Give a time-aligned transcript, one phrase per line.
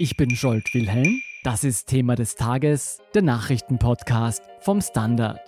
[0.00, 1.22] Ich bin Scholt Wilhelm.
[1.42, 5.40] Das ist Thema des Tages, der Nachrichtenpodcast vom Standard.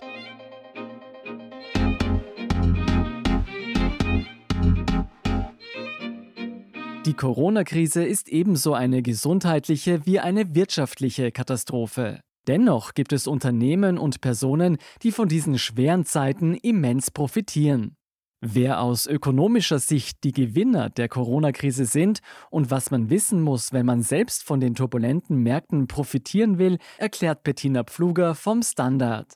[7.05, 12.19] Die Corona-Krise ist ebenso eine gesundheitliche wie eine wirtschaftliche Katastrophe.
[12.45, 17.95] Dennoch gibt es Unternehmen und Personen, die von diesen schweren Zeiten immens profitieren.
[18.43, 23.85] Wer aus ökonomischer Sicht die Gewinner der Corona-Krise sind und was man wissen muss, wenn
[23.85, 29.33] man selbst von den turbulenten Märkten profitieren will, erklärt Bettina Pfluger vom Standard.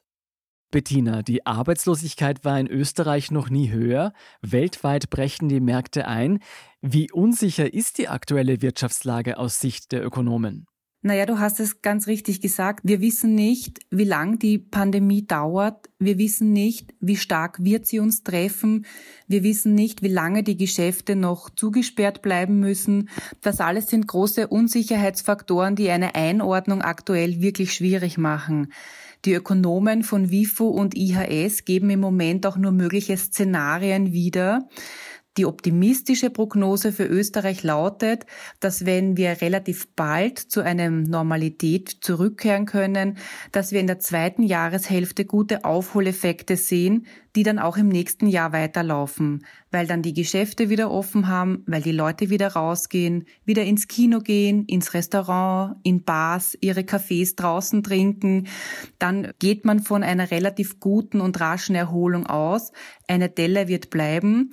[0.72, 6.40] Bettina, die Arbeitslosigkeit war in Österreich noch nie höher, weltweit brechen die Märkte ein.
[6.82, 10.66] Wie unsicher ist die aktuelle Wirtschaftslage aus Sicht der Ökonomen?
[11.06, 12.80] Naja, du hast es ganz richtig gesagt.
[12.82, 15.88] Wir wissen nicht, wie lang die Pandemie dauert.
[16.00, 18.88] Wir wissen nicht, wie stark wird sie uns treffen.
[19.28, 23.10] Wir wissen nicht, wie lange die Geschäfte noch zugesperrt bleiben müssen.
[23.42, 28.74] Das alles sind große Unsicherheitsfaktoren, die eine Einordnung aktuell wirklich schwierig machen.
[29.26, 34.68] Die Ökonomen von WIFO und IHS geben im Moment auch nur mögliche Szenarien wieder.
[35.38, 38.26] Die optimistische Prognose für Österreich lautet,
[38.62, 43.18] dass wenn wir relativ bald zu einem Normalität zurückkehren können,
[43.52, 48.54] dass wir in der zweiten Jahreshälfte gute Aufholeffekte sehen, die dann auch im nächsten Jahr
[48.54, 53.90] weiterlaufen, weil dann die Geschäfte wieder offen haben, weil die Leute wieder rausgehen, wieder ins
[53.90, 58.48] Kino gehen, ins Restaurant, in Bars, ihre Kaffees draußen trinken.
[59.00, 62.72] Dann geht man von einer relativ guten und raschen Erholung aus.
[63.10, 64.50] Eine Delle wird bleiben.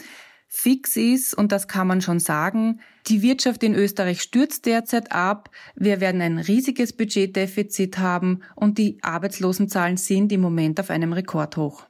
[0.54, 5.48] Fix ist, und das kann man schon sagen, die Wirtschaft in Österreich stürzt derzeit ab,
[5.76, 11.86] wir werden ein riesiges Budgetdefizit haben und die Arbeitslosenzahlen sind im Moment auf einem Rekordhoch.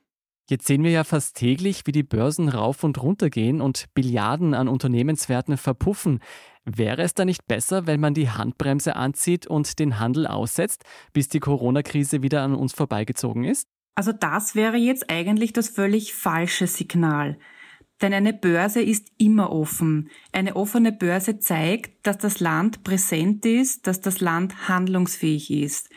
[0.49, 4.55] Jetzt sehen wir ja fast täglich, wie die Börsen rauf und runter gehen und Billiarden
[4.55, 6.21] an Unternehmenswerten verpuffen.
[6.65, 11.29] Wäre es da nicht besser, wenn man die Handbremse anzieht und den Handel aussetzt, bis
[11.29, 13.67] die Corona-Krise wieder an uns vorbeigezogen ist?
[13.97, 17.39] Also das wäre jetzt eigentlich das völlig falsche Signal.
[18.01, 20.11] Denn eine Börse ist immer offen.
[20.33, 25.89] Eine offene Börse zeigt, dass das Land präsent ist, dass das Land handlungsfähig ist.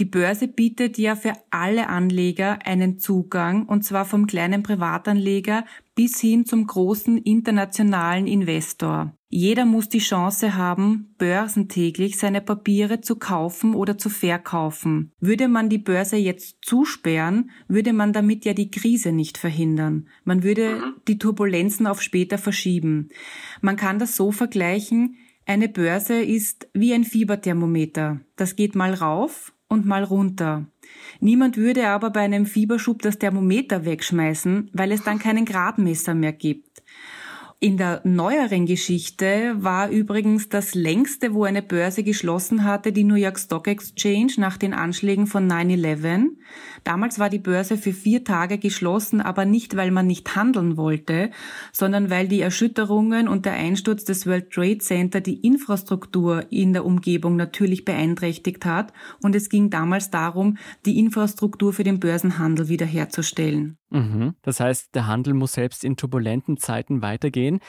[0.00, 5.64] Die Börse bietet ja für alle Anleger einen Zugang, und zwar vom kleinen Privatanleger
[5.96, 9.12] bis hin zum großen internationalen Investor.
[9.28, 15.12] Jeder muss die Chance haben, börsentäglich seine Papiere zu kaufen oder zu verkaufen.
[15.18, 20.08] Würde man die Börse jetzt zusperren, würde man damit ja die Krise nicht verhindern.
[20.24, 21.00] Man würde mhm.
[21.08, 23.08] die Turbulenzen auf später verschieben.
[23.60, 28.20] Man kann das so vergleichen, eine Börse ist wie ein Fieberthermometer.
[28.36, 30.66] Das geht mal rauf und mal runter.
[31.20, 36.32] Niemand würde aber bei einem Fieberschub das Thermometer wegschmeißen, weil es dann keinen Gradmesser mehr
[36.32, 36.82] gibt.
[37.60, 43.16] In der neueren Geschichte war übrigens das längste, wo eine Börse geschlossen hatte, die New
[43.16, 46.26] York Stock Exchange nach den Anschlägen von 9-11.
[46.84, 51.32] Damals war die Börse für vier Tage geschlossen, aber nicht, weil man nicht handeln wollte,
[51.72, 56.84] sondern weil die Erschütterungen und der Einsturz des World Trade Center die Infrastruktur in der
[56.84, 58.92] Umgebung natürlich beeinträchtigt hat.
[59.20, 63.78] Und es ging damals darum, die Infrastruktur für den Börsenhandel wiederherzustellen.
[63.90, 64.34] Mhm.
[64.42, 67.60] Das heißt, der Handel muss selbst in turbulenten Zeiten weitergehen.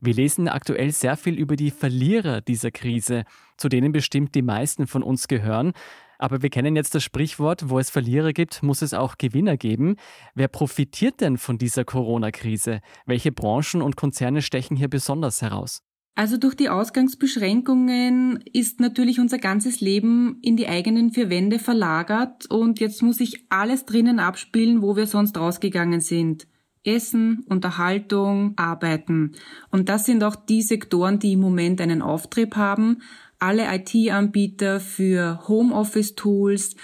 [0.00, 3.24] Wir lesen aktuell sehr viel über die Verlierer dieser Krise,
[3.58, 5.72] zu denen bestimmt die meisten von uns gehören.
[6.18, 9.96] Aber wir kennen jetzt das Sprichwort, wo es Verlierer gibt, muss es auch Gewinner geben.
[10.34, 12.80] Wer profitiert denn von dieser Corona-Krise?
[13.06, 15.82] Welche Branchen und Konzerne stechen hier besonders heraus?
[16.14, 22.46] Also durch die Ausgangsbeschränkungen ist natürlich unser ganzes Leben in die eigenen vier Wände verlagert
[22.50, 26.46] und jetzt muss sich alles drinnen abspielen, wo wir sonst rausgegangen sind.
[26.84, 29.32] Essen, Unterhaltung, Arbeiten.
[29.70, 33.02] Und das sind auch die Sektoren, die im Moment einen Auftrieb haben.
[33.38, 36.76] Alle IT-Anbieter für Homeoffice-Tools,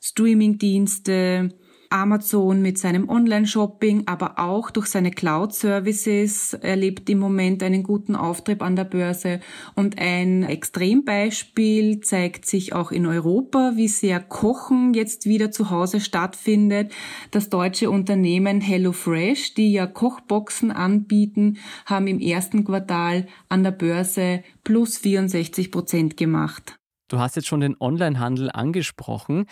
[0.00, 1.50] Streaming-Dienste,
[1.90, 8.62] Amazon mit seinem Online-Shopping, aber auch durch seine Cloud-Services erlebt im Moment einen guten Auftrieb
[8.62, 9.40] an der Börse.
[9.74, 16.00] Und ein Extrembeispiel zeigt sich auch in Europa, wie sehr Kochen jetzt wieder zu Hause
[16.00, 16.92] stattfindet.
[17.32, 24.44] Das deutsche Unternehmen HelloFresh, die ja Kochboxen anbieten, haben im ersten Quartal an der Börse
[24.62, 26.76] plus 64 Prozent gemacht.
[27.08, 29.46] Du hast jetzt schon den Onlinehandel angesprochen.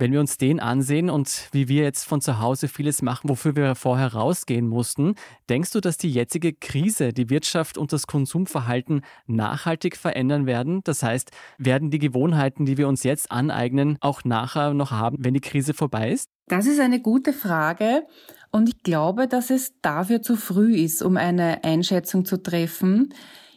[0.00, 3.56] Wenn wir uns den ansehen und wie wir jetzt von zu Hause vieles machen, wofür
[3.56, 5.16] wir vorher rausgehen mussten,
[5.48, 10.82] denkst du, dass die jetzige Krise die Wirtschaft und das Konsumverhalten nachhaltig verändern werden?
[10.84, 15.34] Das heißt, werden die Gewohnheiten, die wir uns jetzt aneignen, auch nachher noch haben, wenn
[15.34, 16.30] die Krise vorbei ist?
[16.46, 18.06] Das ist eine gute Frage.
[18.52, 23.12] Und ich glaube, dass es dafür zu früh ist, um eine Einschätzung zu treffen.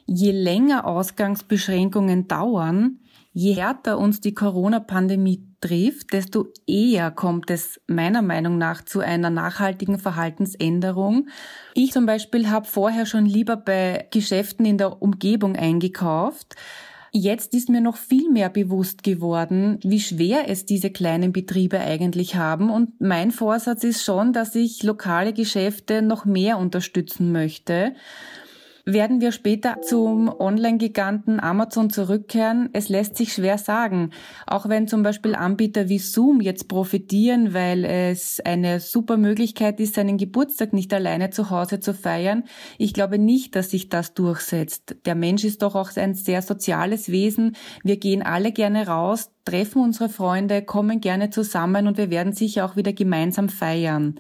[0.07, 2.99] Je länger Ausgangsbeschränkungen dauern,
[3.31, 9.29] je härter uns die Corona-Pandemie trifft, desto eher kommt es meiner Meinung nach zu einer
[9.29, 11.29] nachhaltigen Verhaltensänderung.
[11.75, 16.55] Ich zum Beispiel habe vorher schon lieber bei Geschäften in der Umgebung eingekauft.
[17.13, 22.35] Jetzt ist mir noch viel mehr bewusst geworden, wie schwer es diese kleinen Betriebe eigentlich
[22.37, 22.69] haben.
[22.69, 27.93] Und mein Vorsatz ist schon, dass ich lokale Geschäfte noch mehr unterstützen möchte.
[28.85, 32.69] Werden wir später zum Online-Giganten Amazon zurückkehren?
[32.73, 34.09] Es lässt sich schwer sagen.
[34.47, 39.95] Auch wenn zum Beispiel Anbieter wie Zoom jetzt profitieren, weil es eine super Möglichkeit ist,
[39.95, 42.43] seinen Geburtstag nicht alleine zu Hause zu feiern.
[42.79, 44.95] Ich glaube nicht, dass sich das durchsetzt.
[45.05, 47.55] Der Mensch ist doch auch ein sehr soziales Wesen.
[47.83, 52.65] Wir gehen alle gerne raus, treffen unsere Freunde, kommen gerne zusammen und wir werden sicher
[52.65, 54.15] auch wieder gemeinsam feiern.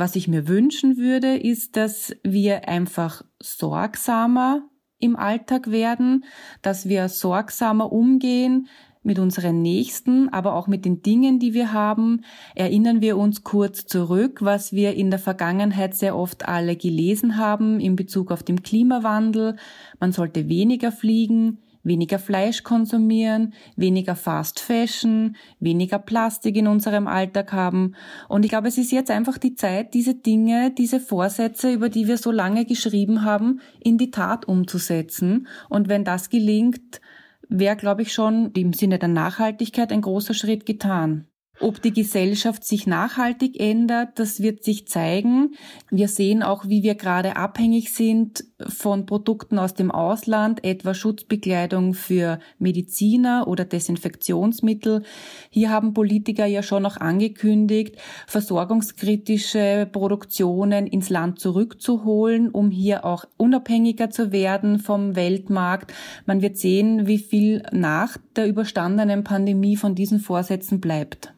[0.00, 4.62] Was ich mir wünschen würde, ist, dass wir einfach sorgsamer
[5.00, 6.24] im Alltag werden,
[6.62, 8.68] dass wir sorgsamer umgehen
[9.02, 12.20] mit unseren Nächsten, aber auch mit den Dingen, die wir haben.
[12.54, 17.80] Erinnern wir uns kurz zurück, was wir in der Vergangenheit sehr oft alle gelesen haben
[17.80, 19.56] in Bezug auf den Klimawandel.
[19.98, 21.58] Man sollte weniger fliegen,
[21.88, 27.94] weniger Fleisch konsumieren, weniger Fast Fashion, weniger Plastik in unserem Alltag haben.
[28.28, 32.06] Und ich glaube, es ist jetzt einfach die Zeit, diese Dinge, diese Vorsätze, über die
[32.06, 35.48] wir so lange geschrieben haben, in die Tat umzusetzen.
[35.68, 37.00] Und wenn das gelingt,
[37.48, 41.26] wäre, glaube ich, schon im Sinne der Nachhaltigkeit ein großer Schritt getan.
[41.60, 45.54] Ob die Gesellschaft sich nachhaltig ändert, das wird sich zeigen.
[45.90, 51.94] Wir sehen auch, wie wir gerade abhängig sind von Produkten aus dem Ausland, etwa Schutzbekleidung
[51.94, 55.02] für Mediziner oder Desinfektionsmittel.
[55.50, 57.96] Hier haben Politiker ja schon noch angekündigt,
[58.26, 65.92] versorgungskritische Produktionen ins Land zurückzuholen, um hier auch unabhängiger zu werden vom Weltmarkt.
[66.26, 71.32] Man wird sehen, wie viel nach der überstandenen Pandemie von diesen Vorsätzen bleibt.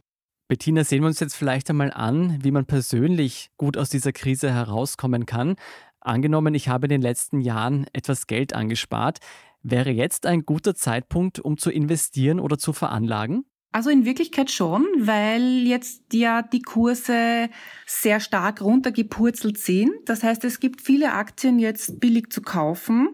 [0.50, 4.52] Bettina, sehen wir uns jetzt vielleicht einmal an, wie man persönlich gut aus dieser Krise
[4.52, 5.55] herauskommen kann.
[6.00, 9.19] Angenommen, ich habe in den letzten Jahren etwas Geld angespart.
[9.62, 13.44] Wäre jetzt ein guter Zeitpunkt, um zu investieren oder zu veranlagen?
[13.73, 17.49] Also in Wirklichkeit schon, weil jetzt ja die Kurse
[17.87, 19.93] sehr stark runtergepurzelt sind.
[20.06, 23.11] Das heißt, es gibt viele Aktien jetzt billig zu kaufen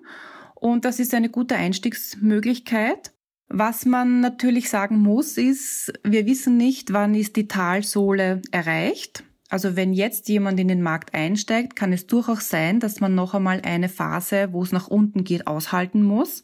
[0.54, 3.12] und das ist eine gute Einstiegsmöglichkeit.
[3.48, 9.24] Was man natürlich sagen muss, ist, wir wissen nicht, wann ist die Talsohle erreicht.
[9.48, 13.34] Also wenn jetzt jemand in den Markt einsteigt, kann es durchaus sein, dass man noch
[13.34, 16.42] einmal eine Phase, wo es nach unten geht, aushalten muss.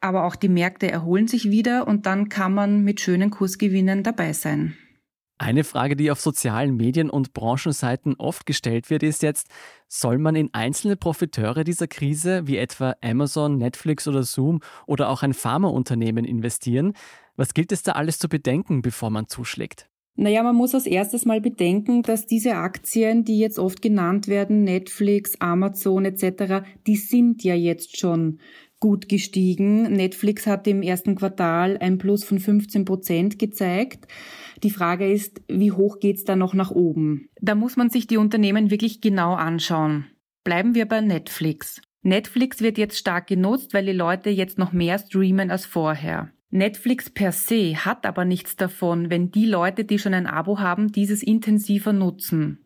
[0.00, 4.32] Aber auch die Märkte erholen sich wieder und dann kann man mit schönen Kursgewinnen dabei
[4.32, 4.76] sein.
[5.36, 9.48] Eine Frage, die auf sozialen Medien und Branchenseiten oft gestellt wird, ist jetzt,
[9.88, 15.24] soll man in einzelne Profiteure dieser Krise, wie etwa Amazon, Netflix oder Zoom oder auch
[15.24, 16.92] ein Pharmaunternehmen investieren?
[17.34, 19.88] Was gilt es da alles zu bedenken, bevor man zuschlägt?
[20.16, 24.62] Naja, man muss als erstes mal bedenken, dass diese Aktien, die jetzt oft genannt werden,
[24.62, 28.38] Netflix, Amazon etc., die sind ja jetzt schon
[28.78, 29.84] gut gestiegen.
[29.94, 34.06] Netflix hat im ersten Quartal ein Plus von 15 Prozent gezeigt.
[34.62, 37.28] Die Frage ist, wie hoch geht's da noch nach oben?
[37.40, 40.06] Da muss man sich die Unternehmen wirklich genau anschauen.
[40.44, 41.80] Bleiben wir bei Netflix.
[42.02, 46.33] Netflix wird jetzt stark genutzt, weil die Leute jetzt noch mehr streamen als vorher.
[46.54, 50.92] Netflix per se hat aber nichts davon, wenn die Leute, die schon ein Abo haben,
[50.92, 52.64] dieses intensiver nutzen.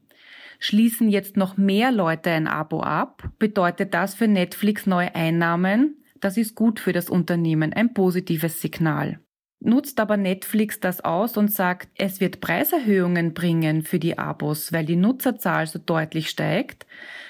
[0.59, 6.37] Schließen jetzt noch mehr Leute ein Abo ab, bedeutet das für Netflix neue Einnahmen, das
[6.37, 9.21] ist gut für das Unternehmen, ein positives Signal.
[9.61, 14.85] Nutzt aber Netflix das aus und sagt, es wird Preiserhöhungen bringen für die Abos, weil
[14.85, 16.87] die Nutzerzahl so deutlich steigt,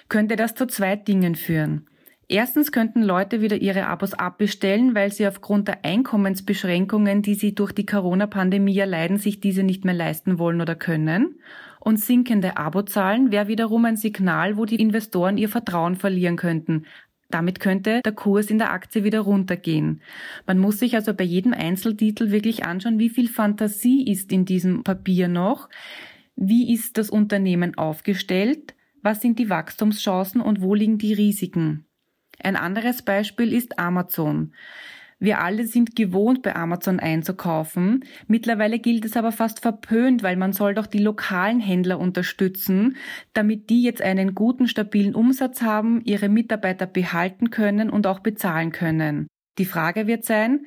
[0.09, 1.88] könnte das zu zwei Dingen führen.
[2.31, 7.73] Erstens könnten Leute wieder ihre Abos abbestellen, weil sie aufgrund der Einkommensbeschränkungen, die sie durch
[7.73, 11.41] die Corona-Pandemie erleiden, sich diese nicht mehr leisten wollen oder können.
[11.81, 16.85] Und sinkende Abozahlen wäre wiederum ein Signal, wo die Investoren ihr Vertrauen verlieren könnten.
[17.31, 20.03] Damit könnte der Kurs in der Aktie wieder runtergehen.
[20.47, 24.83] Man muss sich also bei jedem Einzeltitel wirklich anschauen, wie viel Fantasie ist in diesem
[24.83, 25.71] Papier noch,
[26.37, 31.88] wie ist das Unternehmen aufgestellt, was sind die Wachstumschancen und wo liegen die Risiken.
[32.43, 34.53] Ein anderes Beispiel ist Amazon.
[35.21, 38.05] Wir alle sind gewohnt, bei Amazon einzukaufen.
[38.29, 42.97] Mittlerweile gilt es aber fast verpönt, weil man soll doch die lokalen Händler unterstützen,
[43.33, 48.71] damit die jetzt einen guten, stabilen Umsatz haben, ihre Mitarbeiter behalten können und auch bezahlen
[48.71, 49.27] können.
[49.59, 50.67] Die Frage wird sein,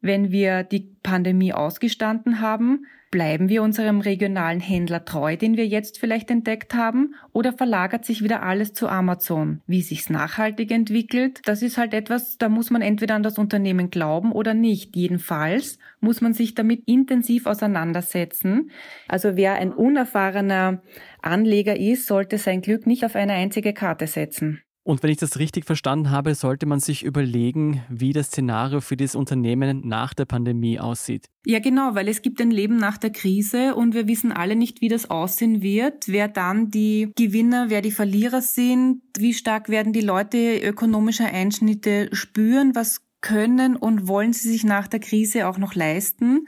[0.00, 5.98] Wenn wir die Pandemie ausgestanden haben, Bleiben wir unserem regionalen Händler treu, den wir jetzt
[5.98, 9.62] vielleicht entdeckt haben, oder verlagert sich wieder alles zu Amazon?
[9.66, 13.90] Wie sich's nachhaltig entwickelt, das ist halt etwas, da muss man entweder an das Unternehmen
[13.90, 14.94] glauben oder nicht.
[14.94, 18.70] Jedenfalls muss man sich damit intensiv auseinandersetzen.
[19.08, 20.80] Also wer ein unerfahrener
[21.20, 24.62] Anleger ist, sollte sein Glück nicht auf eine einzige Karte setzen.
[24.82, 28.96] Und wenn ich das richtig verstanden habe, sollte man sich überlegen, wie das Szenario für
[28.96, 31.26] das Unternehmen nach der Pandemie aussieht.
[31.44, 34.80] Ja, genau, weil es gibt ein Leben nach der Krise und wir wissen alle nicht,
[34.80, 39.92] wie das aussehen wird, wer dann die Gewinner, wer die Verlierer sind, wie stark werden
[39.92, 45.58] die Leute ökonomische Einschnitte spüren, was können und wollen sie sich nach der Krise auch
[45.58, 46.46] noch leisten.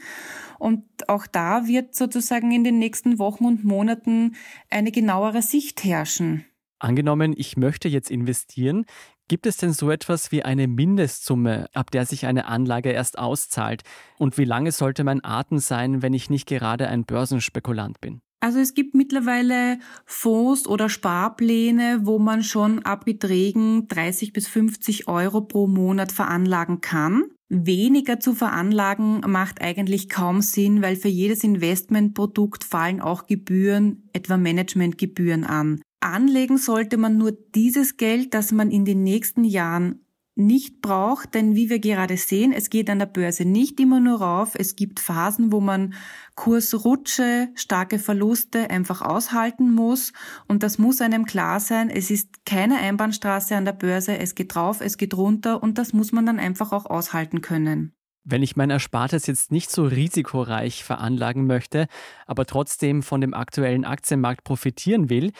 [0.58, 4.36] Und auch da wird sozusagen in den nächsten Wochen und Monaten
[4.70, 6.46] eine genauere Sicht herrschen.
[6.82, 8.86] Angenommen, ich möchte jetzt investieren,
[9.28, 13.82] gibt es denn so etwas wie eine Mindestsumme, ab der sich eine Anlage erst auszahlt?
[14.18, 18.20] Und wie lange sollte mein Atem sein, wenn ich nicht gerade ein Börsenspekulant bin?
[18.40, 25.06] Also es gibt mittlerweile Fonds oder Sparpläne, wo man schon ab Beträgen 30 bis 50
[25.06, 27.26] Euro pro Monat veranlagen kann.
[27.48, 34.36] Weniger zu veranlagen macht eigentlich kaum Sinn, weil für jedes Investmentprodukt fallen auch Gebühren, etwa
[34.36, 35.80] Managementgebühren an.
[36.02, 40.04] Anlegen sollte man nur dieses Geld, das man in den nächsten Jahren
[40.34, 44.20] nicht braucht, denn wie wir gerade sehen, es geht an der Börse nicht immer nur
[44.20, 44.54] rauf.
[44.54, 45.92] Es gibt Phasen, wo man
[46.36, 50.12] Kursrutsche, starke Verluste einfach aushalten muss
[50.48, 51.90] und das muss einem klar sein.
[51.90, 54.16] Es ist keine Einbahnstraße an der Börse.
[54.18, 57.92] Es geht drauf, es geht runter und das muss man dann einfach auch aushalten können.
[58.24, 61.88] Wenn ich mein Erspartes jetzt nicht so risikoreich veranlagen möchte,
[62.26, 65.32] aber trotzdem von dem aktuellen Aktienmarkt profitieren will,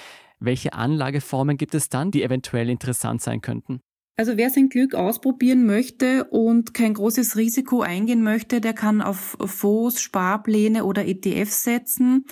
[0.45, 3.81] welche Anlageformen gibt es dann, die eventuell interessant sein könnten?
[4.17, 9.39] Also wer sein Glück ausprobieren möchte und kein großes Risiko eingehen möchte, der kann auf
[9.41, 12.27] Fonds, Sparpläne oder ETFs setzen.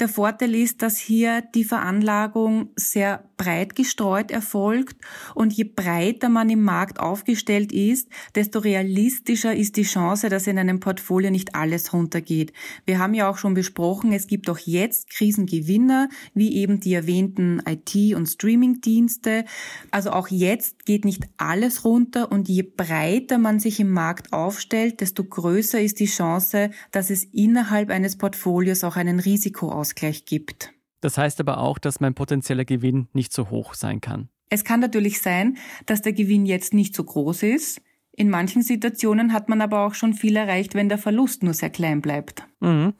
[0.00, 4.96] Der Vorteil ist, dass hier die Veranlagung sehr breit gestreut erfolgt
[5.34, 10.58] und je breiter man im Markt aufgestellt ist, desto realistischer ist die Chance, dass in
[10.58, 12.52] einem Portfolio nicht alles runtergeht.
[12.86, 17.62] Wir haben ja auch schon besprochen, es gibt auch jetzt Krisengewinner, wie eben die erwähnten
[17.66, 19.44] IT- und Streamingdienste.
[19.90, 25.00] Also auch jetzt geht nicht alles runter und je breiter man sich im Markt aufstellt,
[25.00, 30.72] desto größer ist die Chance, dass es innerhalb eines Portfolios auch einen Risikoausgleich Ausgleich gibt.
[31.00, 34.28] Das heißt aber auch, dass mein potenzieller Gewinn nicht so hoch sein kann.
[34.48, 37.82] Es kann natürlich sein, dass der Gewinn jetzt nicht so groß ist.
[38.12, 41.70] In manchen Situationen hat man aber auch schon viel erreicht, wenn der Verlust nur sehr
[41.70, 42.44] klein bleibt.
[42.60, 42.94] Mhm.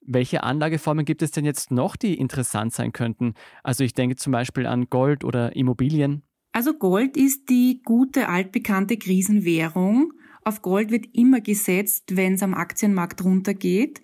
[0.00, 3.34] Welche Anlageformen gibt es denn jetzt noch, die interessant sein könnten?
[3.62, 6.22] Also ich denke zum Beispiel an Gold oder Immobilien.
[6.50, 10.12] Also Gold ist die gute altbekannte Krisenwährung.
[10.44, 14.00] Auf Gold wird immer gesetzt, wenn es am Aktienmarkt runtergeht.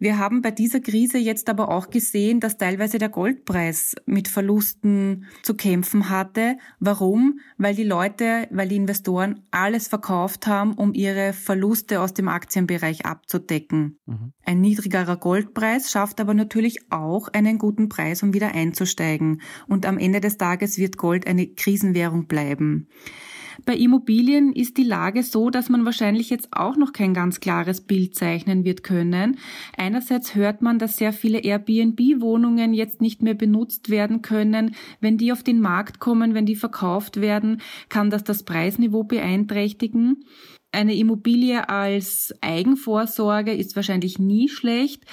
[0.00, 5.26] Wir haben bei dieser Krise jetzt aber auch gesehen, dass teilweise der Goldpreis mit Verlusten
[5.42, 6.56] zu kämpfen hatte.
[6.78, 7.38] Warum?
[7.58, 13.04] Weil die Leute, weil die Investoren alles verkauft haben, um ihre Verluste aus dem Aktienbereich
[13.04, 13.98] abzudecken.
[14.06, 14.32] Mhm.
[14.42, 19.42] Ein niedrigerer Goldpreis schafft aber natürlich auch einen guten Preis, um wieder einzusteigen.
[19.68, 22.88] Und am Ende des Tages wird Gold eine Krisenwährung bleiben.
[23.64, 27.80] Bei Immobilien ist die Lage so, dass man wahrscheinlich jetzt auch noch kein ganz klares
[27.80, 29.38] Bild zeichnen wird können.
[29.76, 34.74] Einerseits hört man, dass sehr viele Airbnb-Wohnungen jetzt nicht mehr benutzt werden können.
[35.00, 40.24] Wenn die auf den Markt kommen, wenn die verkauft werden, kann das das Preisniveau beeinträchtigen.
[40.72, 45.04] Eine Immobilie als Eigenvorsorge ist wahrscheinlich nie schlecht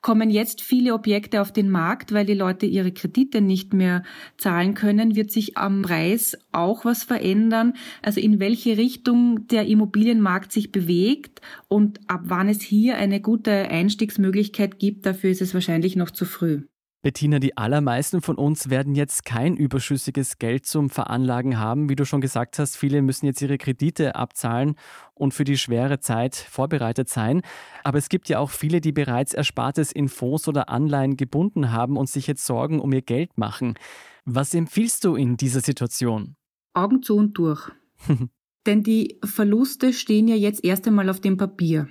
[0.00, 4.02] kommen jetzt viele Objekte auf den Markt, weil die Leute ihre Kredite nicht mehr
[4.38, 7.74] zahlen können, wird sich am Preis auch was verändern.
[8.02, 13.50] Also in welche Richtung der Immobilienmarkt sich bewegt und ab wann es hier eine gute
[13.50, 16.62] Einstiegsmöglichkeit gibt, dafür ist es wahrscheinlich noch zu früh.
[17.02, 21.88] Bettina, die allermeisten von uns werden jetzt kein überschüssiges Geld zum Veranlagen haben.
[21.88, 24.74] Wie du schon gesagt hast, viele müssen jetzt ihre Kredite abzahlen
[25.14, 27.40] und für die schwere Zeit vorbereitet sein.
[27.84, 31.96] Aber es gibt ja auch viele, die bereits Erspartes in Fonds oder Anleihen gebunden haben
[31.96, 33.78] und sich jetzt Sorgen um ihr Geld machen.
[34.26, 36.36] Was empfiehlst du in dieser Situation?
[36.74, 37.70] Augen zu und durch.
[38.66, 41.88] Denn die Verluste stehen ja jetzt erst einmal auf dem Papier.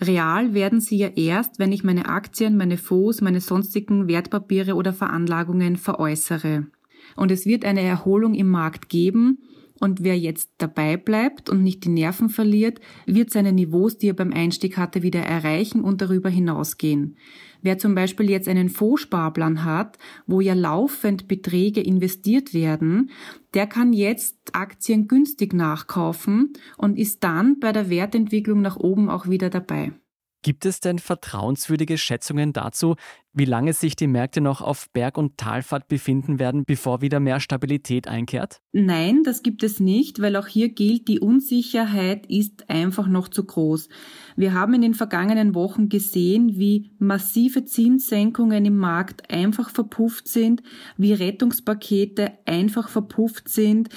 [0.00, 4.92] Real werden sie ja erst, wenn ich meine Aktien, meine Fonds, meine sonstigen Wertpapiere oder
[4.92, 6.66] Veranlagungen veräußere.
[7.16, 9.38] Und es wird eine Erholung im Markt geben,
[9.80, 14.14] und wer jetzt dabei bleibt und nicht die Nerven verliert, wird seine Niveaus, die er
[14.14, 17.16] beim Einstieg hatte, wieder erreichen und darüber hinausgehen.
[17.60, 23.10] Wer zum Beispiel jetzt einen Fondssparplan hat, wo ja laufend Beträge investiert werden,
[23.52, 29.28] der kann jetzt Aktien günstig nachkaufen und ist dann bei der Wertentwicklung nach oben auch
[29.28, 29.92] wieder dabei.
[30.44, 32.96] Gibt es denn vertrauenswürdige Schätzungen dazu,
[33.32, 37.40] wie lange sich die Märkte noch auf Berg- und Talfahrt befinden werden, bevor wieder mehr
[37.40, 38.60] Stabilität einkehrt?
[38.70, 43.44] Nein, das gibt es nicht, weil auch hier gilt, die Unsicherheit ist einfach noch zu
[43.44, 43.88] groß.
[44.36, 50.62] Wir haben in den vergangenen Wochen gesehen, wie massive Zinssenkungen im Markt einfach verpufft sind,
[50.98, 53.88] wie Rettungspakete einfach verpufft sind,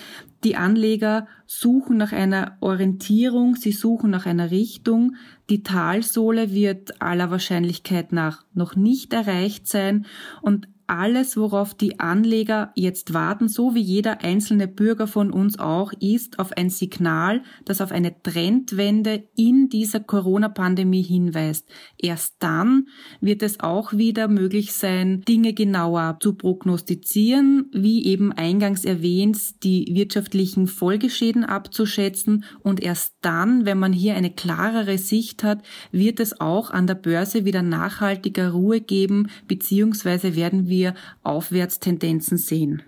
[0.44, 5.16] die Anleger suchen nach einer Orientierung, sie suchen nach einer Richtung.
[5.50, 10.06] Die Talsohle wird aller Wahrscheinlichkeit nach noch nicht erreicht sein
[10.42, 15.92] und alles, worauf die Anleger jetzt warten, so wie jeder einzelne Bürger von uns auch,
[16.00, 21.68] ist auf ein Signal, das auf eine Trendwende in dieser Corona-Pandemie hinweist.
[21.98, 22.88] Erst dann
[23.20, 29.90] wird es auch wieder möglich sein, Dinge genauer zu prognostizieren, wie eben eingangs erwähnt, die
[29.92, 36.40] wirtschaftlichen Folgeschäden abzuschätzen und erst dann, wenn man hier eine klarere Sicht hat, wird es
[36.40, 40.94] auch an der Börse wieder nachhaltiger Ruhe geben, beziehungsweise werden wir wir
[41.24, 42.84] Aufwärtstendenzen sehen.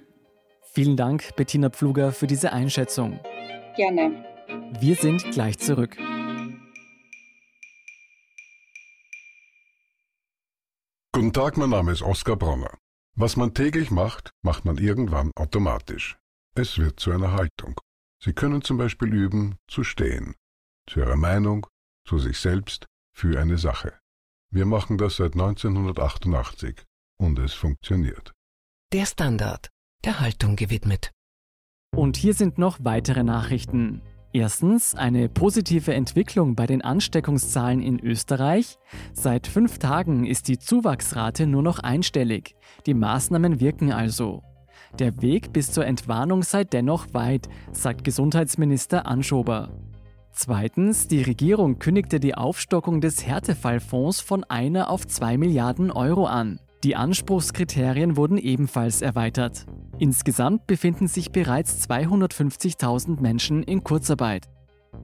[0.73, 3.19] Vielen Dank, Bettina Pfluger, für diese Einschätzung.
[3.75, 4.23] Gerne.
[4.79, 5.97] Wir sind gleich zurück.
[11.11, 12.77] Guten Tag, mein Name ist Oskar Bronner.
[13.15, 16.17] Was man täglich macht, macht man irgendwann automatisch.
[16.55, 17.81] Es wird zu einer Haltung.
[18.23, 20.35] Sie können zum Beispiel üben, zu stehen.
[20.87, 21.65] Zu Ihrer Meinung,
[22.07, 23.97] zu sich selbst, für eine Sache.
[24.51, 26.85] Wir machen das seit 1988
[27.19, 28.33] und es funktioniert.
[28.93, 29.69] Der Standard,
[30.03, 31.11] der Haltung gewidmet.
[31.95, 34.01] Und hier sind noch weitere Nachrichten.
[34.31, 38.77] Erstens eine positive Entwicklung bei den Ansteckungszahlen in Österreich.
[39.11, 42.55] Seit fünf Tagen ist die Zuwachsrate nur noch einstellig.
[42.85, 44.43] Die Maßnahmen wirken also.
[44.97, 49.71] Der Weg bis zur Entwarnung sei dennoch weit, sagt Gesundheitsminister Anschober.
[50.31, 56.59] Zweitens, die Regierung kündigte die Aufstockung des Härtefallfonds von einer auf zwei Milliarden Euro an.
[56.83, 59.65] Die Anspruchskriterien wurden ebenfalls erweitert.
[59.97, 64.47] Insgesamt befinden sich bereits 250.000 Menschen in Kurzarbeit.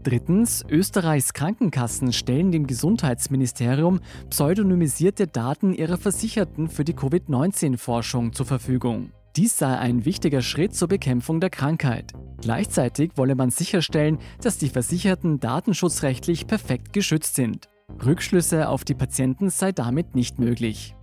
[0.03, 9.11] Drittens, Österreichs Krankenkassen stellen dem Gesundheitsministerium pseudonymisierte Daten ihrer Versicherten für die Covid-19-Forschung zur Verfügung.
[9.35, 12.14] Dies sei ein wichtiger Schritt zur Bekämpfung der Krankheit.
[12.40, 17.68] Gleichzeitig wolle man sicherstellen, dass die Versicherten datenschutzrechtlich perfekt geschützt sind.
[18.05, 20.96] Rückschlüsse auf die Patienten sei damit nicht möglich.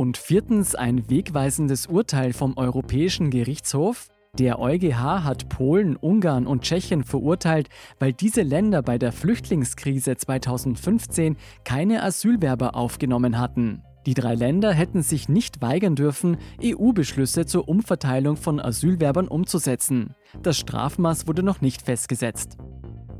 [0.00, 4.08] Und viertens ein wegweisendes Urteil vom Europäischen Gerichtshof.
[4.38, 11.36] Der EuGH hat Polen, Ungarn und Tschechien verurteilt, weil diese Länder bei der Flüchtlingskrise 2015
[11.64, 13.82] keine Asylwerber aufgenommen hatten.
[14.06, 20.14] Die drei Länder hätten sich nicht weigern dürfen, EU-Beschlüsse zur Umverteilung von Asylwerbern umzusetzen.
[20.42, 22.56] Das Strafmaß wurde noch nicht festgesetzt.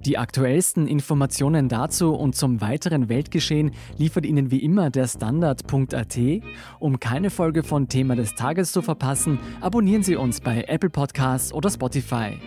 [0.07, 6.19] Die aktuellsten Informationen dazu und zum weiteren Weltgeschehen liefert Ihnen wie immer der Standard.at.
[6.79, 11.53] Um keine Folge von Thema des Tages zu verpassen, abonnieren Sie uns bei Apple Podcasts
[11.53, 12.39] oder Spotify.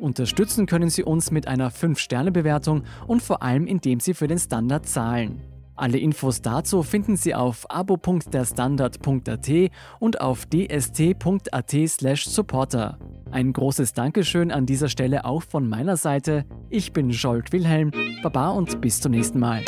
[0.00, 4.88] Unterstützen können Sie uns mit einer 5-Sterne-Bewertung und vor allem indem Sie für den Standard
[4.88, 5.51] zahlen.
[5.74, 9.50] Alle Infos dazu finden Sie auf abo.derstandard.at
[10.00, 12.98] und auf dst.at/supporter.
[13.30, 16.44] Ein großes Dankeschön an dieser Stelle auch von meiner Seite.
[16.68, 19.62] Ich bin Scholt Wilhelm, Baba und bis zum nächsten Mal.